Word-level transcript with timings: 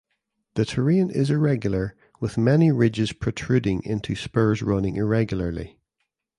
The 0.55 0.65
terrain 0.65 1.11
is 1.11 1.29
irregular 1.29 1.93
with 2.19 2.35
many 2.35 2.71
ridges 2.71 3.13
protruding 3.13 3.83
into 3.83 4.15
spurs 4.15 4.63
running 4.63 4.95
irregularly. 4.95 5.77